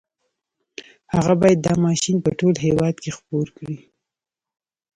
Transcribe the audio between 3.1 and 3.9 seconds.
خپور کړي.